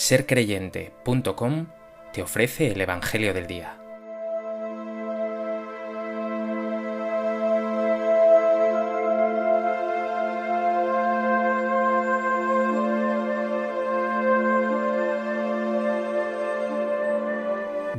sercreyente.com 0.00 1.66
te 2.14 2.22
ofrece 2.22 2.68
el 2.68 2.80
Evangelio 2.80 3.34
del 3.34 3.46
Día. 3.46 3.76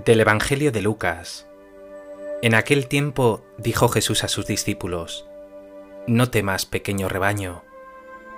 Del 0.04 0.22
Evangelio 0.22 0.72
de 0.72 0.82
Lucas. 0.82 1.46
En 2.42 2.56
aquel 2.56 2.88
tiempo 2.88 3.46
dijo 3.60 3.90
Jesús 3.90 4.24
a 4.24 4.28
sus 4.28 4.48
discípulos, 4.48 5.30
No 6.08 6.32
temas, 6.32 6.66
pequeño 6.66 7.10
rebaño, 7.10 7.64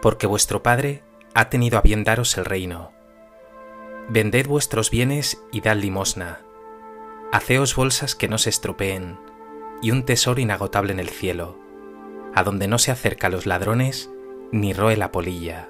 porque 0.01 0.27
vuestro 0.27 0.61
Padre 0.61 1.01
ha 1.33 1.49
tenido 1.49 1.77
a 1.77 1.81
bien 1.81 2.03
daros 2.03 2.37
el 2.37 2.43
reino. 2.43 2.92
Vended 4.09 4.47
vuestros 4.47 4.91
bienes 4.91 5.41
y 5.51 5.61
dad 5.61 5.77
limosna. 5.77 6.41
Haceos 7.31 7.73
bolsas 7.73 8.15
que 8.15 8.27
no 8.27 8.37
se 8.37 8.49
estropeen, 8.49 9.17
y 9.81 9.91
un 9.91 10.03
tesoro 10.03 10.41
inagotable 10.41 10.91
en 10.91 10.99
el 10.99 11.09
cielo, 11.09 11.57
a 12.35 12.43
donde 12.43 12.67
no 12.67 12.79
se 12.79 12.91
acerca 12.91 13.29
los 13.29 13.45
ladrones 13.45 14.09
ni 14.51 14.73
roe 14.73 14.97
la 14.97 15.11
polilla. 15.11 15.69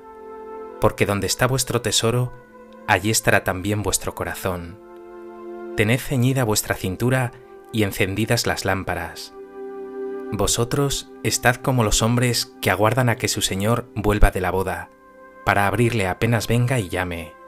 Porque 0.81 1.05
donde 1.05 1.27
está 1.27 1.45
vuestro 1.45 1.81
tesoro, 1.81 2.33
allí 2.87 3.11
estará 3.11 3.43
también 3.43 3.83
vuestro 3.83 4.15
corazón. 4.15 4.79
Tened 5.77 5.99
ceñida 5.99 6.43
vuestra 6.43 6.75
cintura 6.75 7.31
y 7.71 7.83
encendidas 7.83 8.47
las 8.47 8.65
lámparas. 8.65 9.33
Vosotros 10.31 11.11
estad 11.21 11.57
como 11.57 11.83
los 11.83 12.01
hombres 12.01 12.51
que 12.61 12.71
aguardan 12.71 13.09
a 13.09 13.15
que 13.15 13.27
su 13.27 13.41
Señor 13.41 13.87
vuelva 13.93 14.31
de 14.31 14.41
la 14.41 14.49
boda, 14.49 14.89
para 15.45 15.67
abrirle 15.67 16.07
apenas 16.07 16.47
venga 16.47 16.79
y 16.79 16.89
llame 16.89 17.42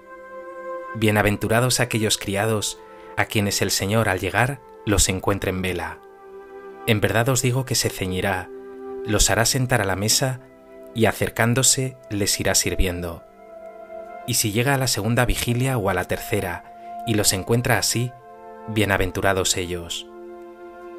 Bienaventurados 0.97 1.81
aquellos 1.81 2.17
criados 2.17 2.79
a 3.17 3.25
quienes 3.25 3.61
el 3.61 3.69
Señor 3.69 4.07
al 4.07 4.21
llegar 4.21 4.61
los 4.85 5.09
encuentre 5.09 5.49
en 5.49 5.61
vela. 5.61 5.99
En 6.87 7.01
verdad 7.01 7.27
os 7.27 7.41
digo 7.41 7.65
que 7.65 7.75
se 7.75 7.89
ceñirá, 7.89 8.49
los 9.05 9.29
hará 9.29 9.45
sentar 9.45 9.81
a 9.81 9.85
la 9.85 9.97
mesa 9.97 10.39
y 10.93 11.07
acercándose 11.07 11.97
les 12.09 12.39
irá 12.39 12.55
sirviendo. 12.55 13.23
Y 14.25 14.35
si 14.35 14.53
llega 14.53 14.73
a 14.73 14.77
la 14.77 14.87
segunda 14.87 15.25
vigilia 15.25 15.77
o 15.77 15.89
a 15.89 15.93
la 15.93 16.05
tercera 16.05 17.03
y 17.05 17.15
los 17.15 17.33
encuentra 17.33 17.77
así, 17.77 18.13
bienaventurados 18.69 19.57
ellos. 19.57 20.07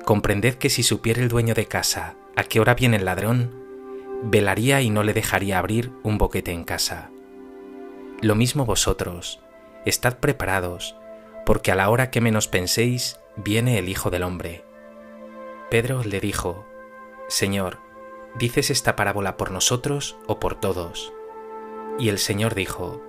Comprended 0.05 0.57
que 0.57 0.69
si 0.69 0.83
supiera 0.83 1.23
el 1.23 1.31
dueño 1.31 1.55
de 1.55 1.67
casa 1.67 2.17
a 2.37 2.45
qué 2.45 2.61
hora 2.61 2.75
viene 2.75 2.99
el 2.99 3.07
ladrón, 3.07 3.65
velaría 4.23 4.83
y 4.83 4.91
no 4.91 5.03
le 5.03 5.15
dejaría 5.15 5.59
abrir 5.59 5.91
un 6.03 6.19
boquete 6.19 6.53
en 6.53 6.65
casa. 6.65 7.11
Lo 8.21 8.35
mismo 8.35 8.67
vosotros, 8.67 9.41
Estad 9.87 10.19
preparados, 10.19 10.97
porque 11.47 11.71
a 11.71 11.77
la 11.77 11.89
hora 11.91 12.11
que 12.11 12.21
menos 12.21 12.49
penséis, 12.49 13.21
viene 13.37 13.79
el 13.79 13.89
Hijo 13.89 14.11
del 14.11 14.25
Hombre. 14.25 14.65
Pedro 15.71 16.03
le 16.03 16.19
dijo, 16.19 16.67
Señor, 17.29 17.79
¿dices 18.35 18.71
esta 18.71 18.97
parábola 18.97 19.37
por 19.37 19.53
nosotros 19.53 20.17
o 20.27 20.41
por 20.41 20.59
todos? 20.59 21.13
Y 22.01 22.09
el 22.09 22.19
Señor 22.19 22.57
dijo, 22.57 23.01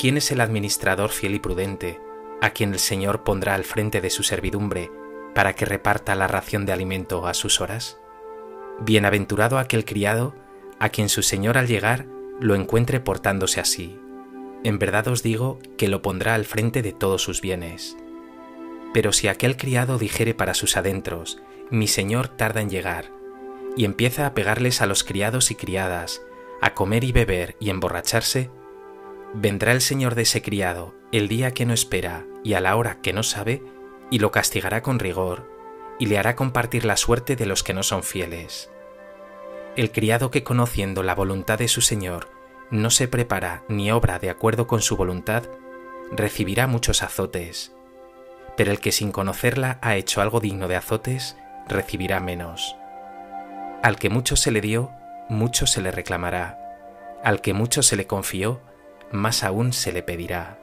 ¿quién 0.00 0.16
es 0.16 0.32
el 0.32 0.40
administrador 0.40 1.10
fiel 1.10 1.36
y 1.36 1.38
prudente, 1.38 2.00
a 2.40 2.50
quien 2.50 2.72
el 2.72 2.80
Señor 2.80 3.22
pondrá 3.22 3.54
al 3.54 3.62
frente 3.62 4.00
de 4.00 4.10
su 4.10 4.24
servidumbre 4.24 4.90
para 5.32 5.52
que 5.54 5.64
reparta 5.64 6.16
la 6.16 6.26
ración 6.26 6.66
de 6.66 6.72
alimento 6.72 7.28
a 7.28 7.34
sus 7.34 7.60
horas? 7.60 8.00
Bienaventurado 8.80 9.60
aquel 9.60 9.84
criado, 9.84 10.34
a 10.80 10.88
quien 10.88 11.08
su 11.08 11.22
Señor 11.22 11.56
al 11.56 11.68
llegar 11.68 12.06
lo 12.40 12.56
encuentre 12.56 12.98
portándose 12.98 13.60
así. 13.60 14.00
En 14.62 14.78
verdad 14.78 15.08
os 15.08 15.22
digo 15.22 15.58
que 15.78 15.88
lo 15.88 16.02
pondrá 16.02 16.34
al 16.34 16.44
frente 16.44 16.82
de 16.82 16.92
todos 16.92 17.22
sus 17.22 17.40
bienes. 17.40 17.96
Pero 18.92 19.12
si 19.12 19.28
aquel 19.28 19.56
criado 19.56 19.98
dijere 19.98 20.34
para 20.34 20.54
sus 20.54 20.76
adentros, 20.76 21.40
mi 21.70 21.86
señor 21.86 22.28
tarda 22.28 22.60
en 22.60 22.68
llegar, 22.68 23.10
y 23.76 23.84
empieza 23.84 24.26
a 24.26 24.34
pegarles 24.34 24.82
a 24.82 24.86
los 24.86 25.04
criados 25.04 25.50
y 25.50 25.54
criadas, 25.54 26.20
a 26.60 26.74
comer 26.74 27.04
y 27.04 27.12
beber 27.12 27.56
y 27.58 27.70
emborracharse, 27.70 28.50
vendrá 29.32 29.72
el 29.72 29.80
señor 29.80 30.14
de 30.14 30.22
ese 30.22 30.42
criado 30.42 30.94
el 31.12 31.28
día 31.28 31.52
que 31.52 31.66
no 31.66 31.72
espera 31.72 32.26
y 32.44 32.54
a 32.54 32.60
la 32.60 32.76
hora 32.76 33.00
que 33.00 33.12
no 33.12 33.22
sabe, 33.22 33.62
y 34.10 34.18
lo 34.18 34.30
castigará 34.30 34.82
con 34.82 34.98
rigor, 34.98 35.48
y 35.98 36.06
le 36.06 36.18
hará 36.18 36.36
compartir 36.36 36.84
la 36.84 36.96
suerte 36.96 37.36
de 37.36 37.46
los 37.46 37.62
que 37.62 37.74
no 37.74 37.82
son 37.82 38.02
fieles. 38.02 38.70
El 39.76 39.90
criado 39.90 40.30
que 40.30 40.42
conociendo 40.42 41.02
la 41.02 41.14
voluntad 41.14 41.58
de 41.58 41.68
su 41.68 41.80
señor, 41.80 42.28
no 42.70 42.90
se 42.90 43.08
prepara 43.08 43.62
ni 43.68 43.90
obra 43.90 44.18
de 44.18 44.30
acuerdo 44.30 44.66
con 44.66 44.80
su 44.80 44.96
voluntad, 44.96 45.44
recibirá 46.12 46.66
muchos 46.66 47.02
azotes, 47.02 47.72
pero 48.56 48.70
el 48.70 48.80
que 48.80 48.92
sin 48.92 49.10
conocerla 49.10 49.78
ha 49.82 49.96
hecho 49.96 50.20
algo 50.20 50.38
digno 50.38 50.68
de 50.68 50.76
azotes, 50.76 51.36
recibirá 51.68 52.20
menos. 52.20 52.76
Al 53.82 53.96
que 53.96 54.10
mucho 54.10 54.36
se 54.36 54.50
le 54.50 54.60
dio, 54.60 54.92
mucho 55.28 55.66
se 55.66 55.80
le 55.80 55.90
reclamará, 55.90 56.58
al 57.24 57.40
que 57.40 57.54
mucho 57.54 57.82
se 57.82 57.96
le 57.96 58.06
confió, 58.06 58.60
más 59.10 59.42
aún 59.42 59.72
se 59.72 59.92
le 59.92 60.02
pedirá. 60.02 60.59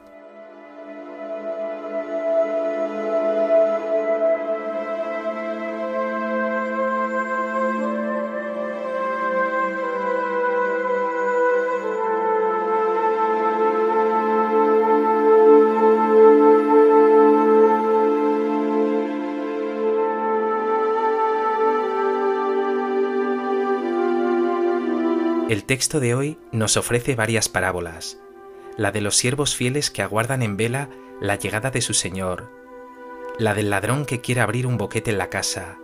El 25.48 25.64
texto 25.64 25.98
de 25.98 26.14
hoy 26.14 26.36
nos 26.52 26.76
ofrece 26.76 27.14
varias 27.14 27.48
parábolas, 27.48 28.18
la 28.76 28.92
de 28.92 29.00
los 29.00 29.16
siervos 29.16 29.56
fieles 29.56 29.90
que 29.90 30.02
aguardan 30.02 30.42
en 30.42 30.58
vela 30.58 30.90
la 31.22 31.36
llegada 31.36 31.70
de 31.70 31.80
su 31.80 31.94
Señor, 31.94 32.52
la 33.38 33.54
del 33.54 33.70
ladrón 33.70 34.04
que 34.04 34.20
quiere 34.20 34.42
abrir 34.42 34.66
un 34.66 34.76
boquete 34.76 35.10
en 35.10 35.16
la 35.16 35.30
casa, 35.30 35.78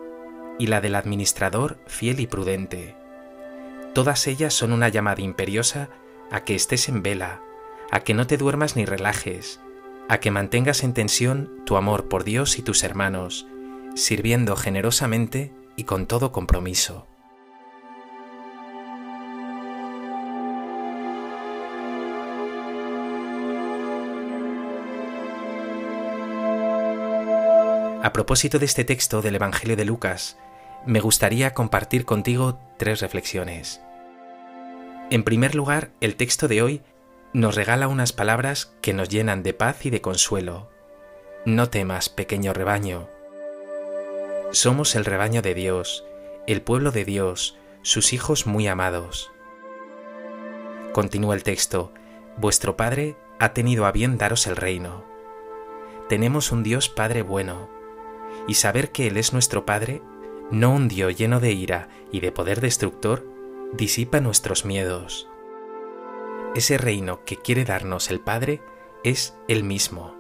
y 0.58 0.66
la 0.66 0.82
del 0.82 0.94
administrador 0.94 1.78
fiel 1.86 2.20
y 2.20 2.26
prudente. 2.26 2.94
Todas 3.94 4.26
ellas 4.26 4.52
son 4.52 4.70
una 4.70 4.90
llamada 4.90 5.22
imperiosa 5.22 5.88
a 6.30 6.44
que 6.44 6.54
estés 6.54 6.90
en 6.90 7.02
vela, 7.02 7.40
a 7.90 8.00
que 8.00 8.12
no 8.12 8.26
te 8.26 8.36
duermas 8.36 8.76
ni 8.76 8.84
relajes, 8.84 9.60
a 10.10 10.18
que 10.18 10.30
mantengas 10.30 10.84
en 10.84 10.92
tensión 10.92 11.62
tu 11.64 11.78
amor 11.78 12.10
por 12.10 12.24
Dios 12.24 12.58
y 12.58 12.62
tus 12.62 12.84
hermanos, 12.84 13.46
sirviendo 13.94 14.56
generosamente 14.56 15.54
y 15.74 15.84
con 15.84 16.04
todo 16.04 16.32
compromiso. 16.32 17.06
A 28.04 28.12
propósito 28.12 28.58
de 28.58 28.66
este 28.66 28.84
texto 28.84 29.22
del 29.22 29.36
Evangelio 29.36 29.76
de 29.76 29.86
Lucas, 29.86 30.36
me 30.84 31.00
gustaría 31.00 31.54
compartir 31.54 32.04
contigo 32.04 32.60
tres 32.76 33.00
reflexiones. 33.00 33.80
En 35.08 35.24
primer 35.24 35.54
lugar, 35.54 35.90
el 36.02 36.16
texto 36.16 36.46
de 36.46 36.60
hoy 36.60 36.82
nos 37.32 37.54
regala 37.54 37.88
unas 37.88 38.12
palabras 38.12 38.76
que 38.82 38.92
nos 38.92 39.08
llenan 39.08 39.42
de 39.42 39.54
paz 39.54 39.86
y 39.86 39.90
de 39.90 40.02
consuelo. 40.02 40.68
No 41.46 41.70
temas, 41.70 42.10
pequeño 42.10 42.52
rebaño. 42.52 43.08
Somos 44.50 44.96
el 44.96 45.06
rebaño 45.06 45.40
de 45.40 45.54
Dios, 45.54 46.04
el 46.46 46.60
pueblo 46.60 46.90
de 46.90 47.06
Dios, 47.06 47.56
sus 47.80 48.12
hijos 48.12 48.46
muy 48.46 48.68
amados. 48.68 49.32
Continúa 50.92 51.34
el 51.34 51.42
texto, 51.42 51.90
vuestro 52.36 52.76
Padre 52.76 53.16
ha 53.38 53.54
tenido 53.54 53.86
a 53.86 53.92
bien 53.92 54.18
daros 54.18 54.46
el 54.46 54.56
reino. 54.56 55.06
Tenemos 56.10 56.52
un 56.52 56.62
Dios 56.62 56.90
Padre 56.90 57.22
bueno, 57.22 57.72
y 58.46 58.54
saber 58.54 58.92
que 58.92 59.06
Él 59.06 59.16
es 59.16 59.32
nuestro 59.32 59.64
Padre, 59.64 60.02
no 60.50 60.72
un 60.72 60.88
Dios 60.88 61.16
lleno 61.16 61.40
de 61.40 61.52
ira 61.52 61.88
y 62.12 62.20
de 62.20 62.32
poder 62.32 62.60
destructor, 62.60 63.26
disipa 63.72 64.20
nuestros 64.20 64.64
miedos. 64.64 65.28
Ese 66.54 66.78
reino 66.78 67.24
que 67.24 67.36
quiere 67.36 67.64
darnos 67.64 68.10
el 68.10 68.20
Padre 68.20 68.60
es 69.02 69.36
Él 69.48 69.64
mismo. 69.64 70.14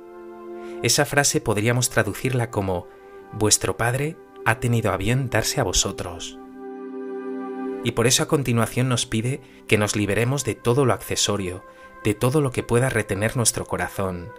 Esa 0.82 1.04
frase 1.04 1.40
podríamos 1.40 1.90
traducirla 1.90 2.50
como, 2.50 2.88
vuestro 3.32 3.76
Padre 3.76 4.16
ha 4.44 4.60
tenido 4.60 4.92
a 4.92 4.96
bien 4.96 5.30
darse 5.30 5.60
a 5.60 5.64
vosotros. 5.64 6.38
Y 7.84 7.92
por 7.92 8.06
eso 8.06 8.22
a 8.22 8.28
continuación 8.28 8.88
nos 8.88 9.06
pide 9.06 9.40
que 9.68 9.78
nos 9.78 9.94
liberemos 9.94 10.44
de 10.44 10.54
todo 10.54 10.84
lo 10.84 10.92
accesorio, 10.92 11.64
de 12.02 12.14
todo 12.14 12.40
lo 12.40 12.50
que 12.50 12.62
pueda 12.62 12.88
retener 12.88 13.36
nuestro 13.36 13.66
corazón. 13.66 14.30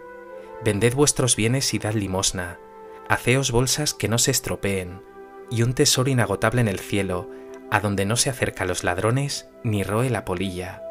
Vended 0.64 0.96
vuestros 0.96 1.36
bienes 1.36 1.74
y 1.74 1.80
dad 1.80 1.94
limosna, 1.94 2.60
Haceos 3.08 3.52
bolsas 3.52 3.94
que 3.94 4.08
no 4.08 4.18
se 4.18 4.32
estropeen, 4.32 5.02
y 5.52 5.62
un 5.62 5.74
tesoro 5.74 6.10
inagotable 6.10 6.62
en 6.62 6.68
el 6.68 6.80
cielo, 6.80 7.30
a 7.72 7.80
donde 7.80 8.06
no 8.06 8.16
se 8.16 8.30
acerca 8.30 8.66
los 8.66 8.84
ladrones 8.84 9.48
ni 9.64 9.84
roe 9.84 10.10
la 10.10 10.26
polilla. 10.26 10.82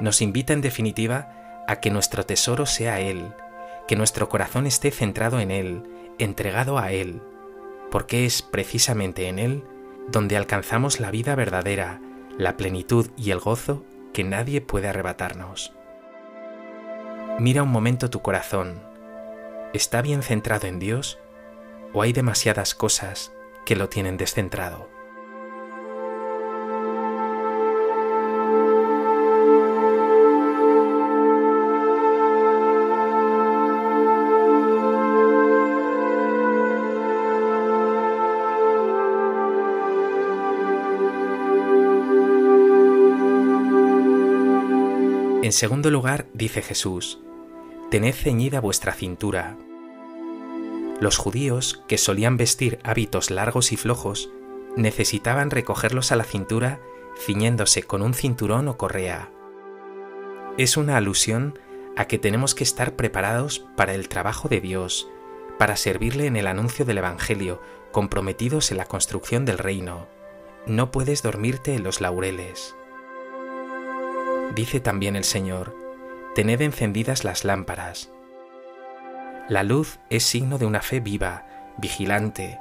Nos 0.00 0.22
invita 0.22 0.52
en 0.52 0.60
definitiva 0.60 1.64
a 1.66 1.76
que 1.76 1.90
nuestro 1.90 2.24
tesoro 2.24 2.66
sea 2.66 3.00
Él, 3.00 3.32
que 3.88 3.96
nuestro 3.96 4.28
corazón 4.28 4.66
esté 4.66 4.90
centrado 4.90 5.40
en 5.40 5.50
Él, 5.50 5.82
entregado 6.18 6.78
a 6.78 6.92
Él, 6.92 7.22
porque 7.90 8.24
es 8.24 8.42
precisamente 8.42 9.28
en 9.28 9.38
Él 9.38 9.64
donde 10.08 10.36
alcanzamos 10.36 11.00
la 11.00 11.10
vida 11.10 11.34
verdadera, 11.34 12.00
la 12.38 12.56
plenitud 12.56 13.10
y 13.16 13.30
el 13.30 13.40
gozo 13.40 13.84
que 14.12 14.24
nadie 14.24 14.60
puede 14.60 14.88
arrebatarnos. 14.88 15.72
Mira 17.38 17.62
un 17.62 17.70
momento 17.70 18.08
tu 18.08 18.22
corazón. 18.22 18.85
¿Está 19.76 20.00
bien 20.00 20.22
centrado 20.22 20.66
en 20.68 20.78
Dios 20.78 21.18
o 21.92 22.00
hay 22.00 22.14
demasiadas 22.14 22.74
cosas 22.74 23.34
que 23.66 23.76
lo 23.76 23.90
tienen 23.90 24.16
descentrado? 24.16 24.88
En 45.42 45.52
segundo 45.52 45.90
lugar, 45.90 46.24
dice 46.32 46.62
Jesús, 46.62 47.20
Tened 47.90 48.14
ceñida 48.14 48.60
vuestra 48.60 48.92
cintura. 48.92 49.56
Los 51.00 51.18
judíos, 51.18 51.84
que 51.86 51.98
solían 51.98 52.36
vestir 52.36 52.80
hábitos 52.82 53.30
largos 53.30 53.70
y 53.70 53.76
flojos, 53.76 54.28
necesitaban 54.76 55.52
recogerlos 55.52 56.10
a 56.10 56.16
la 56.16 56.24
cintura 56.24 56.80
ciñéndose 57.16 57.84
con 57.84 58.02
un 58.02 58.12
cinturón 58.12 58.66
o 58.66 58.76
correa. 58.76 59.30
Es 60.58 60.76
una 60.76 60.96
alusión 60.96 61.60
a 61.96 62.06
que 62.06 62.18
tenemos 62.18 62.56
que 62.56 62.64
estar 62.64 62.96
preparados 62.96 63.64
para 63.76 63.94
el 63.94 64.08
trabajo 64.08 64.48
de 64.48 64.60
Dios, 64.60 65.08
para 65.56 65.76
servirle 65.76 66.26
en 66.26 66.34
el 66.34 66.48
anuncio 66.48 66.84
del 66.84 66.98
Evangelio, 66.98 67.62
comprometidos 67.92 68.72
en 68.72 68.78
la 68.78 68.86
construcción 68.86 69.44
del 69.44 69.58
reino. 69.58 70.08
No 70.66 70.90
puedes 70.90 71.22
dormirte 71.22 71.74
en 71.74 71.84
los 71.84 72.00
laureles. 72.00 72.74
Dice 74.56 74.80
también 74.80 75.14
el 75.14 75.24
Señor, 75.24 75.85
tened 76.36 76.60
encendidas 76.60 77.24
las 77.24 77.46
lámparas. 77.46 78.10
La 79.48 79.62
luz 79.62 80.00
es 80.10 80.22
signo 80.22 80.58
de 80.58 80.66
una 80.66 80.82
fe 80.82 81.00
viva, 81.00 81.46
vigilante, 81.78 82.60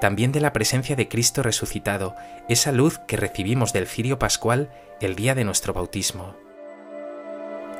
también 0.00 0.30
de 0.30 0.40
la 0.40 0.52
presencia 0.52 0.94
de 0.94 1.08
Cristo 1.08 1.42
resucitado, 1.42 2.14
esa 2.48 2.70
luz 2.70 3.00
que 3.08 3.16
recibimos 3.16 3.72
del 3.72 3.88
cirio 3.88 4.20
pascual 4.20 4.70
el 5.00 5.16
día 5.16 5.34
de 5.34 5.42
nuestro 5.42 5.72
bautismo. 5.72 6.36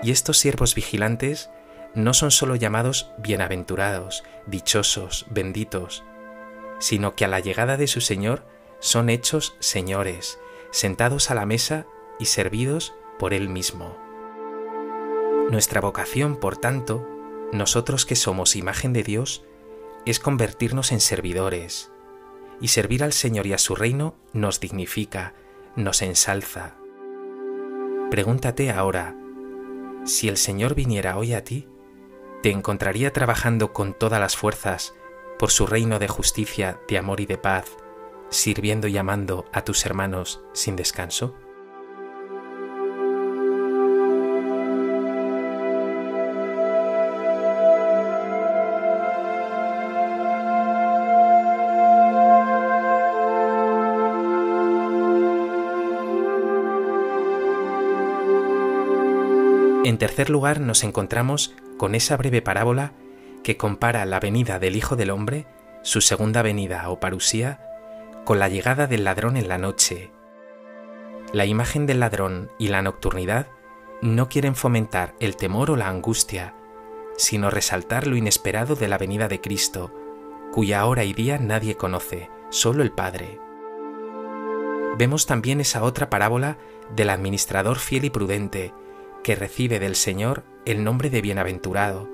Y 0.03 0.11
estos 0.11 0.39
siervos 0.39 0.75
vigilantes 0.75 1.51
no 1.95 2.15
son 2.15 2.33
solo 2.33 2.57
llamados 2.57 3.13
bienaventurados, 3.19 4.25
dichosos, 4.49 5.27
benditos, 5.31 6.03
sino 6.81 7.15
que 7.15 7.27
a 7.27 7.29
la 7.29 7.39
llegada 7.39 7.77
de 7.77 7.87
su 7.87 8.01
Señor 8.01 8.45
son 8.81 9.09
hechos 9.09 9.55
señores, 9.61 10.41
sentados 10.73 11.31
a 11.31 11.37
la 11.37 11.47
mesa 11.47 11.87
y 12.19 12.25
servidos 12.25 12.93
por 13.21 13.35
Él 13.35 13.49
mismo. 13.49 14.03
Nuestra 15.51 15.81
vocación, 15.81 16.37
por 16.37 16.57
tanto, 16.57 17.07
nosotros 17.53 18.07
que 18.07 18.17
somos 18.17 18.57
imagen 18.57 18.93
de 18.93 19.03
Dios, 19.03 19.45
es 20.07 20.19
convertirnos 20.19 20.93
en 20.93 21.01
servidores, 21.01 21.91
y 22.61 22.69
servir 22.69 23.05
al 23.05 23.13
Señor 23.13 23.47
y 23.47 23.53
a 23.53 23.59
su 23.59 23.75
reino 23.75 24.15
nos 24.33 24.61
dignifica, 24.61 25.35
nos 25.77 26.01
ensalza. 26.03 26.77
Pregúntate 28.11 28.71
ahora, 28.71 29.17
si 30.05 30.29
el 30.29 30.37
Señor 30.37 30.75
viniera 30.75 31.17
hoy 31.19 31.35
a 31.35 31.45
ti, 31.45 31.69
¿te 32.43 32.51
encontraría 32.51 33.13
trabajando 33.13 33.73
con 33.73 33.95
todas 33.95 34.21
las 34.21 34.37
fuerzas 34.37 34.95
por 35.39 35.51
su 35.51 35.67
reino 35.67 35.99
de 35.99 36.09
justicia, 36.09 36.81
de 36.89 36.99
amor 36.99 37.21
y 37.21 37.27
de 37.27 37.39
paz, 37.39 37.77
sirviendo 38.31 38.89
y 38.89 38.97
amando 38.97 39.45
a 39.53 39.65
tus 39.65 39.85
hermanos 39.87 40.41
sin 40.53 40.77
descanso? 40.77 41.35
En 59.85 59.99
tercer 59.99 60.31
lugar 60.31 60.61
nos 60.61 60.85
encontramos 60.85 61.55
con 61.77 61.97
esa 61.97 62.17
breve 62.17 62.41
parábola 62.41 62.93
que 63.43 63.57
compara 63.57 64.07
la 64.07 64.21
venida 64.21 64.61
del 64.61 64.77
Hijo 64.77 64.95
del 64.95 65.11
Hombre, 65.11 65.47
su 65.83 66.01
segunda 66.01 66.43
venida 66.43 66.89
o 66.89 67.01
parusía, 67.01 67.61
con 68.25 68.39
la 68.39 68.49
llegada 68.49 68.87
del 68.87 69.03
ladrón 69.03 69.37
en 69.37 69.49
la 69.49 69.59
noche. 69.59 70.13
La 71.33 71.47
imagen 71.47 71.87
del 71.87 71.99
ladrón 71.99 72.53
y 72.59 72.69
la 72.69 72.83
nocturnidad 72.83 73.49
no 74.03 74.29
quieren 74.29 74.55
fomentar 74.55 75.15
el 75.19 75.35
temor 75.35 75.73
o 75.73 75.77
la 75.77 75.89
angustia, 75.89 76.55
sino 77.17 77.51
resaltar 77.51 78.07
lo 78.07 78.15
inesperado 78.17 78.77
de 78.77 78.87
la 78.87 78.99
venida 78.99 79.27
de 79.27 79.41
Cristo, 79.41 79.93
cuya 80.53 80.87
hora 80.87 81.03
y 81.03 81.13
día 81.13 81.39
nadie 81.39 81.77
conoce, 81.77 82.31
solo 82.51 82.85
el 82.85 82.93
Padre. 82.93 83.41
Vemos 84.97 85.27
también 85.27 85.61
esa 85.61 85.83
otra 85.83 86.09
parábola 86.09 86.59
del 86.95 87.11
administrador 87.11 87.79
fiel 87.79 88.05
y 88.05 88.11
prudente, 88.11 88.73
que 89.23 89.35
recibe 89.35 89.79
del 89.79 89.97
Señor 89.97 90.45
el 90.65 90.85
nombre 90.85 91.11
de 91.11 91.23
bienaventurado 91.23 92.09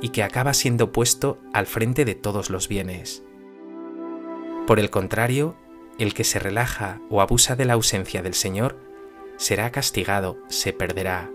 y 0.00 0.10
que 0.10 0.22
acaba 0.22 0.54
siendo 0.54 0.92
puesto 0.92 1.38
al 1.52 1.66
frente 1.66 2.04
de 2.04 2.14
todos 2.14 2.50
los 2.50 2.68
bienes. 2.68 3.22
Por 4.66 4.78
el 4.78 4.90
contrario, 4.90 5.56
el 5.98 6.14
que 6.14 6.24
se 6.24 6.38
relaja 6.38 7.00
o 7.10 7.20
abusa 7.20 7.56
de 7.56 7.64
la 7.64 7.74
ausencia 7.74 8.22
del 8.22 8.34
Señor 8.34 8.78
será 9.36 9.70
castigado, 9.70 10.38
se 10.48 10.72
perderá. 10.72 11.30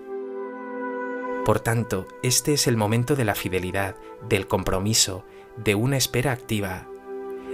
Por 1.46 1.60
tanto, 1.60 2.08
este 2.22 2.54
es 2.54 2.68
el 2.68 2.78
momento 2.78 3.16
de 3.16 3.26
la 3.26 3.36
fidelidad, 3.36 3.96
del 4.28 4.48
compromiso, 4.48 5.26
de 5.58 5.76
una 5.76 5.98
espera 5.98 6.32
activa. 6.32 6.88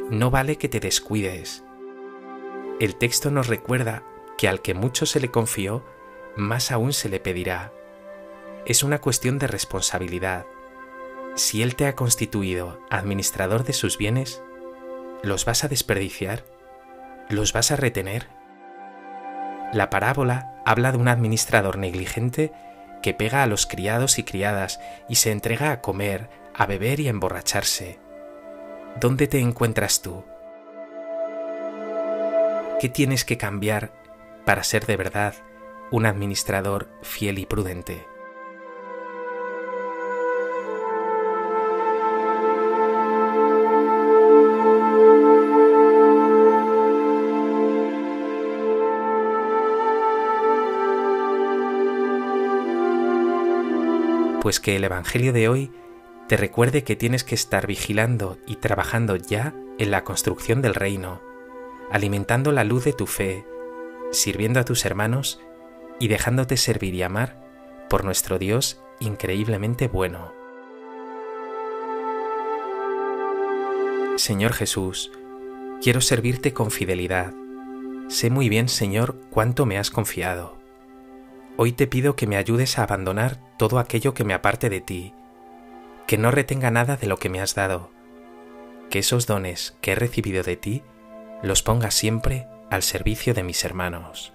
No 0.10 0.32
vale 0.32 0.58
que 0.58 0.70
te 0.70 0.80
descuides. 0.80 1.64
El 2.80 2.96
texto 2.96 3.32
nos 3.32 3.48
recuerda 3.48 4.04
que 4.38 4.48
al 4.48 4.62
que 4.62 4.74
mucho 4.74 5.06
se 5.06 5.20
le 5.20 5.32
confió, 5.32 5.84
más 6.36 6.72
aún 6.72 6.94
se 6.94 7.10
le 7.10 7.20
pedirá. 7.20 7.72
Es 8.66 8.84
una 8.84 9.00
cuestión 9.00 9.40
de 9.40 9.48
responsabilidad. 9.48 10.46
Si 11.36 11.62
Él 11.62 11.76
te 11.76 11.88
ha 11.88 11.96
constituido 11.96 12.80
administrador 12.90 13.64
de 13.64 13.74
sus 13.74 13.98
bienes, 13.98 14.42
¿los 15.24 15.46
vas 15.46 15.64
a 15.64 15.68
desperdiciar? 15.68 16.44
¿Los 17.30 17.54
vas 17.54 17.72
a 17.72 17.76
retener? 17.76 18.28
La 19.74 19.90
parábola 19.90 20.62
habla 20.66 20.92
de 20.92 20.98
un 20.98 21.08
administrador 21.08 21.78
negligente 21.78 22.52
que 23.02 23.14
pega 23.14 23.44
a 23.44 23.48
los 23.48 23.66
criados 23.66 24.18
y 24.20 24.24
criadas 24.24 24.80
y 25.08 25.16
se 25.16 25.32
entrega 25.32 25.72
a 25.72 25.82
comer, 25.82 26.30
a 26.54 26.66
beber 26.66 27.00
y 27.00 27.08
a 27.08 27.12
emborracharse. 27.12 28.00
¿Dónde 29.00 29.28
te 29.28 29.40
encuentras 29.40 30.02
tú? 30.02 30.24
¿Qué 32.80 32.90
tienes 32.90 33.26
que 33.26 33.38
cambiar 33.38 33.92
para 34.46 34.64
ser 34.64 34.86
de 34.86 34.98
verdad 34.98 35.36
un 35.96 36.06
administrador 36.06 36.90
fiel 37.02 37.40
y 37.40 37.46
prudente. 37.46 38.06
Pues 54.42 54.60
que 54.60 54.76
el 54.76 54.84
Evangelio 54.84 55.32
de 55.32 55.48
hoy 55.48 55.72
te 56.28 56.36
recuerde 56.36 56.84
que 56.84 56.98
tienes 56.98 57.24
que 57.24 57.36
estar 57.36 57.68
vigilando 57.68 58.38
y 58.46 58.58
trabajando 58.58 59.16
ya 59.16 59.54
en 59.78 59.92
la 59.92 60.04
construcción 60.04 60.62
del 60.62 60.76
reino, 60.76 61.22
alimentando 61.90 62.52
la 62.52 62.66
luz 62.66 62.84
de 62.84 62.92
tu 62.92 63.08
fe, 63.08 63.46
sirviendo 64.12 64.60
a 64.60 64.66
tus 64.66 64.84
hermanos 64.84 65.40
y 66.00 66.08
dejándote 66.08 66.58
servir 66.58 66.94
y 66.94 67.04
amar 67.04 67.42
por 67.90 68.04
nuestro 68.04 68.38
Dios 68.38 68.82
increíblemente 69.00 69.88
bueno. 69.88 70.34
Señor 74.18 74.54
Jesús, 74.54 75.12
quiero 75.82 76.02
servirte 76.02 76.54
con 76.54 76.72
fidelidad. 76.72 77.34
Sé 78.08 78.30
muy 78.30 78.50
bien, 78.50 78.70
Señor, 78.70 79.20
cuánto 79.30 79.66
me 79.66 79.78
has 79.78 79.92
confiado. 79.92 80.58
Hoy 81.58 81.72
te 81.72 81.88
pido 81.88 82.16
que 82.16 82.28
me 82.28 82.38
ayudes 82.38 82.78
a 82.78 82.84
abandonar 82.84 83.40
todo 83.58 83.80
aquello 83.80 84.14
que 84.14 84.24
me 84.24 84.34
aparte 84.34 84.70
de 84.70 84.82
ti, 84.82 85.14
que 86.08 86.18
no 86.18 86.32
retenga 86.32 86.72
nada 86.72 86.98
de 86.98 87.08
lo 87.08 87.18
que 87.18 87.30
me 87.30 87.42
has 87.42 87.56
dado, 87.56 87.92
que 88.90 89.00
esos 89.00 89.26
dones 89.26 89.76
que 89.82 89.94
he 89.94 89.96
recibido 89.96 90.44
de 90.44 90.58
ti 90.58 90.84
los 91.42 91.64
ponga 91.64 91.92
siempre 91.92 92.48
al 92.70 92.84
servicio 92.84 93.34
de 93.34 93.44
mis 93.44 93.64
hermanos. 93.64 94.35